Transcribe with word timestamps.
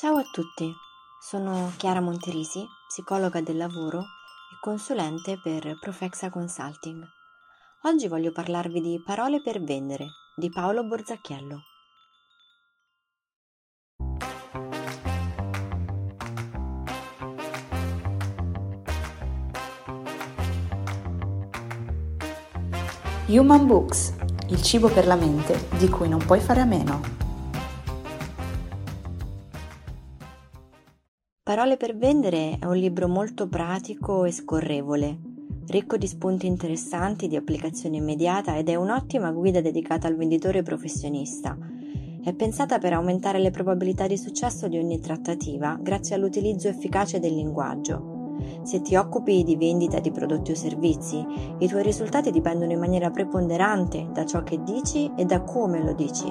Ciao 0.00 0.16
a 0.16 0.22
tutti, 0.30 0.72
sono 1.20 1.72
Chiara 1.76 2.00
Monterisi, 2.00 2.64
psicologa 2.86 3.40
del 3.40 3.56
lavoro 3.56 3.98
e 3.98 4.58
consulente 4.60 5.40
per 5.42 5.76
Profexa 5.80 6.30
Consulting. 6.30 7.04
Oggi 7.82 8.06
voglio 8.06 8.30
parlarvi 8.30 8.80
di 8.80 9.02
Parole 9.04 9.42
per 9.42 9.60
vendere 9.60 10.06
di 10.36 10.50
Paolo 10.50 10.84
Borzacchiello. 10.84 11.62
Human 23.26 23.66
Books, 23.66 24.14
il 24.50 24.62
cibo 24.62 24.88
per 24.90 25.08
la 25.08 25.16
mente 25.16 25.68
di 25.76 25.88
cui 25.88 26.08
non 26.08 26.24
puoi 26.24 26.38
fare 26.38 26.60
a 26.60 26.64
meno. 26.64 27.27
Parole 31.48 31.78
per 31.78 31.96
vendere 31.96 32.58
è 32.60 32.66
un 32.66 32.76
libro 32.76 33.08
molto 33.08 33.48
pratico 33.48 34.26
e 34.26 34.32
scorrevole, 34.32 35.18
ricco 35.68 35.96
di 35.96 36.06
spunti 36.06 36.46
interessanti 36.46 37.26
di 37.26 37.36
applicazione 37.36 37.96
immediata 37.96 38.58
ed 38.58 38.68
è 38.68 38.74
un'ottima 38.74 39.30
guida 39.30 39.62
dedicata 39.62 40.06
al 40.06 40.16
venditore 40.16 40.62
professionista. 40.62 41.56
È 42.22 42.34
pensata 42.34 42.78
per 42.78 42.92
aumentare 42.92 43.38
le 43.38 43.48
probabilità 43.48 44.06
di 44.06 44.18
successo 44.18 44.68
di 44.68 44.76
ogni 44.76 45.00
trattativa 45.00 45.78
grazie 45.80 46.16
all'utilizzo 46.16 46.68
efficace 46.68 47.18
del 47.18 47.34
linguaggio. 47.34 48.36
Se 48.64 48.82
ti 48.82 48.94
occupi 48.96 49.42
di 49.42 49.56
vendita 49.56 50.00
di 50.00 50.10
prodotti 50.10 50.50
o 50.50 50.54
servizi, 50.54 51.24
i 51.60 51.66
tuoi 51.66 51.82
risultati 51.82 52.30
dipendono 52.30 52.72
in 52.72 52.78
maniera 52.78 53.08
preponderante 53.08 54.10
da 54.12 54.26
ciò 54.26 54.42
che 54.42 54.62
dici 54.62 55.10
e 55.16 55.24
da 55.24 55.40
come 55.40 55.82
lo 55.82 55.94
dici. 55.94 56.30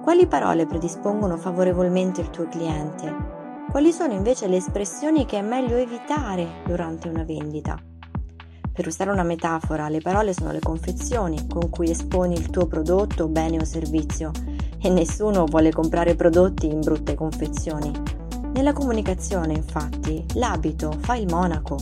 Quali 0.00 0.28
parole 0.28 0.64
predispongono 0.64 1.36
favorevolmente 1.36 2.20
il 2.20 2.30
tuo 2.30 2.46
cliente? 2.46 3.37
Quali 3.70 3.92
sono 3.92 4.14
invece 4.14 4.48
le 4.48 4.56
espressioni 4.56 5.26
che 5.26 5.38
è 5.38 5.42
meglio 5.42 5.76
evitare 5.76 6.62
durante 6.64 7.08
una 7.08 7.22
vendita? 7.22 7.78
Per 8.72 8.86
usare 8.86 9.10
una 9.10 9.22
metafora, 9.22 9.90
le 9.90 10.00
parole 10.00 10.32
sono 10.32 10.52
le 10.52 10.58
confezioni 10.58 11.46
con 11.46 11.68
cui 11.68 11.90
esponi 11.90 12.34
il 12.34 12.48
tuo 12.48 12.66
prodotto, 12.66 13.28
bene 13.28 13.58
o 13.58 13.64
servizio 13.64 14.30
e 14.80 14.88
nessuno 14.88 15.44
vuole 15.44 15.70
comprare 15.70 16.14
prodotti 16.14 16.66
in 16.66 16.80
brutte 16.80 17.14
confezioni. 17.14 17.92
Nella 18.54 18.72
comunicazione, 18.72 19.52
infatti, 19.52 20.24
l'abito 20.34 20.96
fa 21.00 21.16
il 21.16 21.28
monaco. 21.28 21.76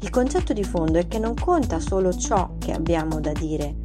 Il 0.00 0.08
concetto 0.08 0.54
di 0.54 0.64
fondo 0.64 0.98
è 0.98 1.06
che 1.06 1.18
non 1.18 1.34
conta 1.34 1.80
solo 1.80 2.14
ciò 2.14 2.54
che 2.58 2.72
abbiamo 2.72 3.20
da 3.20 3.32
dire, 3.32 3.76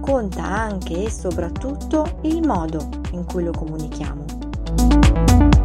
conta 0.00 0.44
anche 0.44 1.04
e 1.04 1.10
soprattutto 1.10 2.18
il 2.22 2.46
modo 2.46 2.86
in 3.12 3.24
cui 3.24 3.44
lo 3.44 3.52
comunichiamo. 3.52 5.55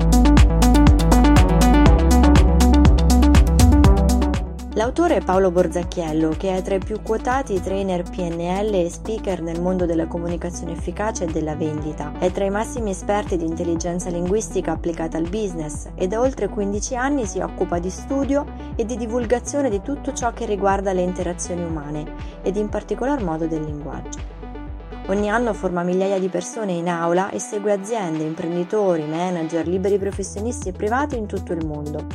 L'autore 4.82 5.18
è 5.18 5.24
Paolo 5.24 5.52
Borzacchiello, 5.52 6.30
che 6.30 6.56
è 6.56 6.62
tra 6.64 6.74
i 6.74 6.80
più 6.80 7.04
quotati 7.04 7.62
trainer 7.62 8.02
PNL 8.02 8.74
e 8.74 8.90
speaker 8.90 9.40
nel 9.40 9.62
mondo 9.62 9.86
della 9.86 10.08
comunicazione 10.08 10.72
efficace 10.72 11.26
e 11.26 11.32
della 11.32 11.56
vendita. 11.56 12.14
È 12.18 12.32
tra 12.32 12.46
i 12.46 12.50
massimi 12.50 12.90
esperti 12.90 13.38
di 13.38 13.46
intelligenza 13.46 14.10
linguistica 14.10 14.72
applicata 14.72 15.20
al 15.20 15.30
business 15.30 15.90
e 15.94 16.08
da 16.08 16.20
oltre 16.20 16.48
15 16.48 16.96
anni 16.96 17.28
si 17.28 17.38
occupa 17.42 17.78
di 17.78 17.92
studio 17.92 18.44
e 18.76 18.84
di 18.84 18.98
divulgazione 18.98 19.70
di 19.70 19.84
tutto 19.84 20.14
ciò 20.14 20.34
che 20.34 20.48
riguarda 20.48 20.94
le 20.94 21.02
interazioni 21.02 21.62
umane 21.62 22.40
ed 22.42 22.56
in 22.56 22.68
particolar 22.68 23.22
modo 23.22 23.46
del 23.46 23.62
linguaggio. 23.62 24.18
Ogni 25.10 25.30
anno 25.30 25.54
forma 25.54 25.84
migliaia 25.84 26.18
di 26.18 26.28
persone 26.28 26.72
in 26.72 26.90
aula 26.90 27.30
e 27.30 27.38
segue 27.38 27.72
aziende, 27.72 28.24
imprenditori, 28.24 29.06
manager, 29.06 29.68
liberi 29.68 30.00
professionisti 30.00 30.70
e 30.70 30.74
privati 30.74 31.18
in 31.18 31.28
tutto 31.28 31.54
il 31.54 31.68
mondo. 31.68 32.08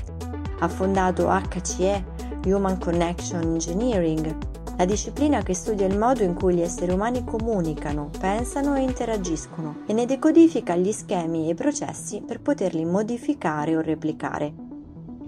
Ha 0.59 0.69
fondato 0.69 1.29
HCE, 1.29 2.16
Human 2.45 2.79
Connection 2.79 3.43
Engineering, 3.43 4.37
la 4.77 4.85
disciplina 4.85 5.43
che 5.43 5.55
studia 5.55 5.87
il 5.87 5.97
modo 5.97 6.23
in 6.23 6.35
cui 6.35 6.55
gli 6.55 6.61
esseri 6.61 6.93
umani 6.93 7.25
comunicano, 7.25 8.11
pensano 8.19 8.75
e 8.75 8.83
interagiscono 8.83 9.79
e 9.87 9.93
ne 9.93 10.05
decodifica 10.05 10.77
gli 10.77 10.93
schemi 10.93 11.47
e 11.47 11.51
i 11.51 11.55
processi 11.55 12.23
per 12.27 12.41
poterli 12.41 12.85
modificare 12.85 13.77
o 13.77 13.81
replicare. 13.81 14.65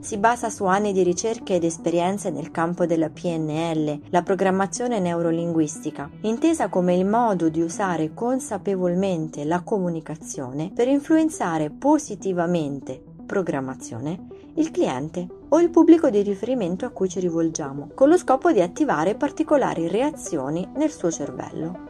Si 0.01 0.17
basa 0.17 0.49
su 0.49 0.65
anni 0.65 0.93
di 0.93 1.03
ricerche 1.03 1.57
ed 1.57 1.65
esperienze 1.65 2.31
nel 2.31 2.53
campo 2.53 2.87
della 2.87 3.11
PNL, 3.11 4.03
la 4.11 4.23
programmazione 4.23 5.01
neurolinguistica, 5.01 6.09
intesa 6.21 6.69
come 6.69 6.95
il 6.95 7.05
modo 7.05 7.49
di 7.49 7.61
usare 7.61 8.15
consapevolmente 8.15 9.45
la 9.45 9.63
comunicazione 9.63 10.71
per 10.73 10.87
influenzare 10.87 11.71
positivamente 11.71 13.03
programmazione, 13.27 14.38
il 14.59 14.73
cliente 14.73 15.27
o 15.51 15.61
il 15.61 15.71
pubblico 15.71 16.11
di 16.11 16.21
riferimento 16.23 16.85
a 16.85 16.91
cui 16.91 17.09
ci 17.09 17.21
rivolgiamo, 17.21 17.91
con 17.95 18.09
lo 18.09 18.17
scopo 18.17 18.51
di 18.51 18.61
attivare 18.61 19.15
particolari 19.15 19.89
reazioni 19.89 20.69
nel 20.75 20.91
suo 20.91 21.11
cervello. 21.11 21.87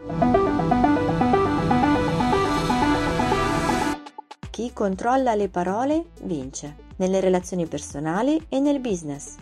Chi 4.51 4.73
controlla 4.73 5.35
le 5.35 5.49
parole 5.49 6.07
vince, 6.23 6.77
nelle 6.97 7.21
relazioni 7.21 7.67
personali 7.67 8.45
e 8.49 8.61
nel 8.61 8.81
business. 8.81 9.37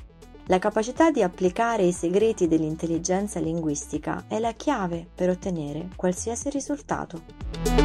La 0.49 0.61
capacità 0.61 1.11
di 1.11 1.23
applicare 1.23 1.83
i 1.83 1.93
segreti 1.93 2.47
dell'intelligenza 2.47 3.41
linguistica 3.41 4.27
è 4.29 4.39
la 4.39 4.53
chiave 4.53 5.05
per 5.13 5.31
ottenere 5.31 5.89
qualsiasi 5.97 6.49
risultato. 6.51 7.76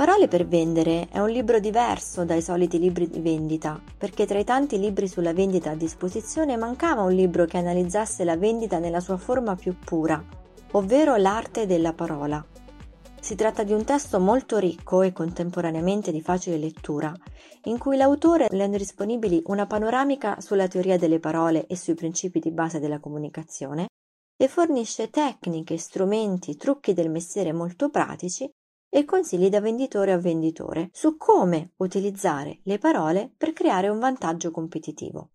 Parole 0.00 0.28
per 0.28 0.46
vendere 0.46 1.08
è 1.10 1.18
un 1.18 1.28
libro 1.28 1.58
diverso 1.58 2.24
dai 2.24 2.40
soliti 2.40 2.78
libri 2.78 3.10
di 3.10 3.20
vendita, 3.20 3.78
perché 3.98 4.24
tra 4.24 4.38
i 4.38 4.44
tanti 4.44 4.78
libri 4.78 5.06
sulla 5.06 5.34
vendita 5.34 5.72
a 5.72 5.74
disposizione 5.74 6.56
mancava 6.56 7.02
un 7.02 7.12
libro 7.12 7.44
che 7.44 7.58
analizzasse 7.58 8.24
la 8.24 8.38
vendita 8.38 8.78
nella 8.78 9.00
sua 9.00 9.18
forma 9.18 9.56
più 9.56 9.76
pura, 9.78 10.24
ovvero 10.70 11.16
l'arte 11.16 11.66
della 11.66 11.92
parola. 11.92 12.42
Si 13.20 13.34
tratta 13.34 13.62
di 13.62 13.74
un 13.74 13.84
testo 13.84 14.18
molto 14.18 14.56
ricco 14.56 15.02
e 15.02 15.12
contemporaneamente 15.12 16.10
di 16.10 16.22
facile 16.22 16.56
lettura, 16.56 17.14
in 17.64 17.76
cui 17.76 17.98
l'autore 17.98 18.48
rende 18.48 18.78
disponibili 18.78 19.42
una 19.48 19.66
panoramica 19.66 20.40
sulla 20.40 20.66
teoria 20.66 20.96
delle 20.96 21.20
parole 21.20 21.66
e 21.66 21.76
sui 21.76 21.92
principi 21.92 22.38
di 22.38 22.52
base 22.52 22.80
della 22.80 23.00
comunicazione 23.00 23.88
e 24.34 24.48
fornisce 24.48 25.10
tecniche, 25.10 25.76
strumenti, 25.76 26.56
trucchi 26.56 26.94
del 26.94 27.10
mestiere 27.10 27.52
molto 27.52 27.90
pratici 27.90 28.50
e 28.90 29.04
consigli 29.04 29.48
da 29.48 29.60
venditore 29.60 30.12
a 30.12 30.18
venditore 30.18 30.90
su 30.92 31.16
come 31.16 31.70
utilizzare 31.76 32.58
le 32.64 32.78
parole 32.78 33.32
per 33.36 33.52
creare 33.52 33.88
un 33.88 33.98
vantaggio 33.98 34.50
competitivo. 34.50 35.30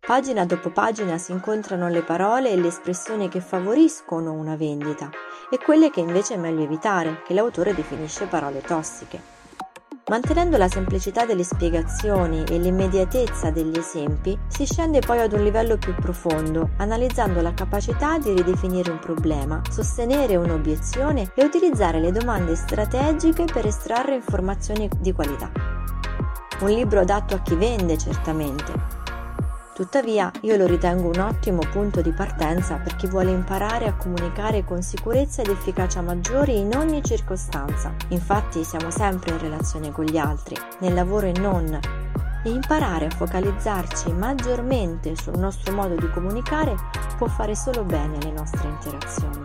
Pagina 0.00 0.44
dopo 0.44 0.70
pagina 0.70 1.16
si 1.16 1.32
incontrano 1.32 1.88
le 1.88 2.02
parole 2.02 2.50
e 2.50 2.56
le 2.56 2.68
espressioni 2.68 3.28
che 3.28 3.40
favoriscono 3.40 4.32
una 4.32 4.56
vendita 4.56 5.10
e 5.50 5.58
quelle 5.58 5.90
che 5.90 6.00
invece 6.00 6.34
è 6.34 6.38
meglio 6.38 6.62
evitare, 6.62 7.22
che 7.24 7.32
l'autore 7.32 7.74
definisce 7.74 8.26
parole 8.26 8.60
tossiche. 8.60 9.43
Mantenendo 10.06 10.58
la 10.58 10.68
semplicità 10.68 11.24
delle 11.24 11.44
spiegazioni 11.44 12.44
e 12.44 12.58
l'immediatezza 12.58 13.50
degli 13.50 13.78
esempi, 13.78 14.38
si 14.48 14.66
scende 14.66 14.98
poi 14.98 15.20
ad 15.20 15.32
un 15.32 15.42
livello 15.42 15.78
più 15.78 15.94
profondo, 15.94 16.72
analizzando 16.76 17.40
la 17.40 17.54
capacità 17.54 18.18
di 18.18 18.34
ridefinire 18.34 18.90
un 18.90 18.98
problema, 18.98 19.62
sostenere 19.70 20.36
un'obiezione 20.36 21.32
e 21.34 21.42
utilizzare 21.42 22.00
le 22.00 22.12
domande 22.12 22.54
strategiche 22.54 23.44
per 23.44 23.64
estrarre 23.64 24.16
informazioni 24.16 24.90
di 24.98 25.12
qualità. 25.12 25.50
Un 26.60 26.68
libro 26.68 27.00
adatto 27.00 27.36
a 27.36 27.40
chi 27.40 27.54
vende, 27.54 27.96
certamente, 27.96 28.93
Tuttavia, 29.74 30.30
io 30.42 30.56
lo 30.56 30.66
ritengo 30.66 31.08
un 31.08 31.18
ottimo 31.18 31.58
punto 31.72 32.00
di 32.00 32.12
partenza 32.12 32.76
per 32.76 32.94
chi 32.94 33.08
vuole 33.08 33.32
imparare 33.32 33.88
a 33.88 33.94
comunicare 33.94 34.62
con 34.62 34.82
sicurezza 34.82 35.42
ed 35.42 35.48
efficacia 35.48 36.00
maggiori 36.00 36.60
in 36.60 36.76
ogni 36.76 37.02
circostanza. 37.02 37.92
Infatti, 38.10 38.62
siamo 38.62 38.92
sempre 38.92 39.32
in 39.32 39.40
relazione 39.40 39.90
con 39.90 40.04
gli 40.04 40.16
altri, 40.16 40.56
nel 40.78 40.94
lavoro 40.94 41.26
e 41.26 41.32
non. 41.40 41.76
E 42.44 42.50
imparare 42.50 43.06
a 43.06 43.10
focalizzarci 43.10 44.12
maggiormente 44.12 45.16
sul 45.16 45.38
nostro 45.38 45.72
modo 45.72 45.96
di 45.96 46.08
comunicare 46.08 46.76
può 47.16 47.26
fare 47.26 47.56
solo 47.56 47.82
bene 47.82 48.18
alle 48.18 48.30
nostre 48.30 48.68
interazioni. 48.68 49.44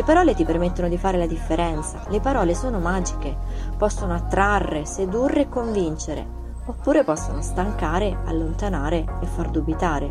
Le 0.00 0.06
parole 0.06 0.34
ti 0.34 0.46
permettono 0.46 0.88
di 0.88 0.96
fare 0.96 1.18
la 1.18 1.26
differenza, 1.26 2.04
le 2.08 2.20
parole 2.20 2.54
sono 2.54 2.78
magiche, 2.78 3.36
possono 3.76 4.14
attrarre, 4.14 4.86
sedurre 4.86 5.42
e 5.42 5.48
convincere, 5.50 6.26
oppure 6.64 7.04
possono 7.04 7.42
stancare, 7.42 8.16
allontanare 8.24 9.04
e 9.20 9.26
far 9.26 9.50
dubitare, 9.50 10.06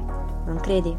non 0.46 0.60
credi? 0.62 0.96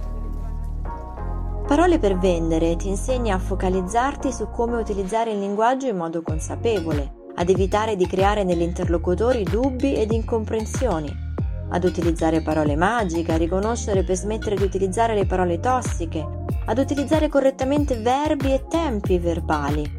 Parole 1.68 2.00
per 2.00 2.18
vendere 2.18 2.74
ti 2.74 2.88
insegna 2.88 3.36
a 3.36 3.38
focalizzarti 3.38 4.32
su 4.32 4.50
come 4.50 4.80
utilizzare 4.80 5.30
il 5.30 5.38
linguaggio 5.38 5.86
in 5.86 5.96
modo 5.96 6.22
consapevole, 6.22 7.28
ad 7.36 7.48
evitare 7.48 7.94
di 7.94 8.08
creare 8.08 8.42
negli 8.42 8.62
interlocutori 8.62 9.44
dubbi 9.44 9.94
ed 9.94 10.10
incomprensioni, 10.10 11.29
ad 11.70 11.84
utilizzare 11.84 12.42
parole 12.42 12.76
magiche, 12.76 13.32
a 13.32 13.36
riconoscere 13.36 14.02
per 14.02 14.16
smettere 14.16 14.56
di 14.56 14.62
utilizzare 14.62 15.14
le 15.14 15.26
parole 15.26 15.60
tossiche, 15.60 16.26
ad 16.66 16.78
utilizzare 16.78 17.28
correttamente 17.28 17.96
verbi 17.96 18.52
e 18.52 18.66
tempi 18.68 19.18
verbali, 19.18 19.90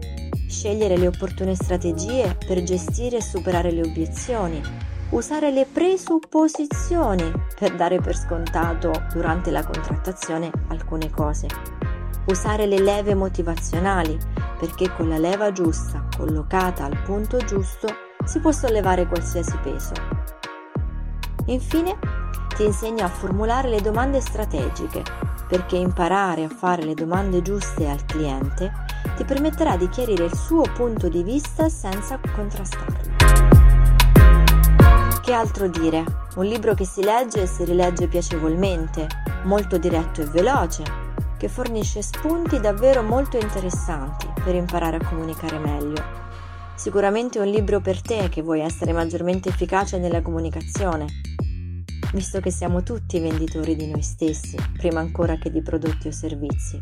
scegliere 0.48 0.98
le 0.98 1.08
opportune 1.08 1.56
strategie 1.56 2.38
per 2.46 2.62
gestire 2.64 3.18
e 3.18 3.22
superare 3.22 3.72
le 3.72 3.82
obiezioni, 3.82 4.62
usare 5.12 5.52
le 5.52 5.66
presupposizioni 5.66 7.32
per 7.58 7.76
dare 7.76 8.00
per 8.00 8.16
scontato 8.16 8.92
durante 9.14 9.52
la 9.52 9.64
contrattazione 9.64 10.52
alcune 10.68 11.10
cose, 11.10 11.48
usare 12.28 12.66
le 12.66 12.80
leve 12.80 13.16
motivazionali 13.16 14.18
perché 14.60 14.94
con 14.94 15.10
la 15.10 15.18
leva 15.18 15.52
giusta, 15.52 16.08
collocata 16.16 16.86
al 16.86 17.02
punto 17.02 17.38
giusto, 17.38 17.88
si 18.26 18.40
può 18.40 18.52
sollevare 18.52 19.08
qualsiasi 19.08 19.58
peso. 19.64 20.21
Infine, 21.52 21.98
ti 22.56 22.64
insegna 22.64 23.06
a 23.06 23.10
formulare 23.10 23.68
le 23.68 23.82
domande 23.82 24.22
strategiche, 24.22 25.04
perché 25.50 25.76
imparare 25.76 26.46
a 26.46 26.50
fare 26.50 26.82
le 26.84 26.94
domande 26.94 27.42
giuste 27.42 27.90
al 27.90 28.06
cliente 28.06 28.72
ti 29.18 29.26
permetterà 29.26 29.76
di 29.76 29.90
chiarire 29.90 30.24
il 30.24 30.34
suo 30.34 30.62
punto 30.62 31.10
di 31.10 31.24
vista 31.24 31.68
senza 31.68 32.18
contrastarlo. 32.34 33.10
Che 35.22 35.34
altro 35.34 35.68
dire? 35.68 36.06
Un 36.36 36.46
libro 36.46 36.74
che 36.74 36.86
si 36.86 37.04
legge 37.04 37.42
e 37.42 37.48
si 37.48 37.66
rilegge 37.66 38.08
piacevolmente, 38.08 39.08
molto 39.44 39.78
diretto 39.78 40.22
e 40.22 40.26
veloce, 40.26 40.84
che 41.38 41.50
fornisce 41.50 42.02
spunti 42.02 42.62
davvero 42.62 43.04
molto 43.04 43.38
interessanti 43.38 44.26
per 44.42 44.56
imparare 44.56 44.98
a 44.98 45.06
comunicare 45.06 45.58
meglio. 45.58 46.02
Sicuramente 46.76 47.40
un 47.40 47.48
libro 47.48 47.82
per 47.82 48.02
te 48.02 48.30
che 48.30 48.42
vuoi 48.42 48.62
essere 48.62 48.94
maggiormente 48.94 49.50
efficace 49.50 49.98
nella 49.98 50.22
comunicazione 50.22 51.30
visto 52.14 52.40
che 52.40 52.52
siamo 52.52 52.84
tutti 52.84 53.20
venditori 53.20 53.76
di 53.76 53.88
noi 53.88 54.02
stessi, 54.02 54.58
prima 54.78 55.00
ancora 55.00 55.38
che 55.38 55.52
di 55.52 55.62
prodotti 55.62 56.08
o 56.08 56.12
servizi. 56.12 56.80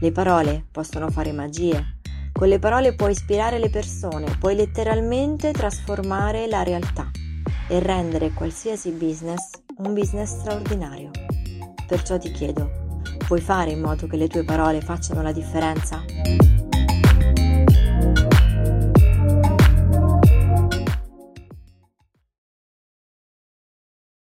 Le 0.00 0.12
parole 0.12 0.66
possono 0.70 1.08
fare 1.10 1.32
magie. 1.32 1.98
Con 2.32 2.48
le 2.48 2.58
parole 2.58 2.94
puoi 2.94 3.12
ispirare 3.12 3.58
le 3.58 3.70
persone, 3.70 4.36
puoi 4.38 4.56
letteralmente 4.56 5.52
trasformare 5.52 6.46
la 6.48 6.62
realtà 6.62 7.10
e 7.68 7.78
rendere 7.78 8.32
qualsiasi 8.32 8.90
business 8.90 9.62
un 9.78 9.92
business 9.92 10.38
straordinario. 10.38 11.10
Perciò 11.86 12.18
ti 12.18 12.30
chiedo, 12.30 13.00
puoi 13.26 13.40
fare 13.40 13.70
in 13.70 13.80
modo 13.80 14.06
che 14.06 14.16
le 14.16 14.28
tue 14.28 14.44
parole 14.44 14.80
facciano 14.80 15.22
la 15.22 15.32
differenza? 15.32 16.04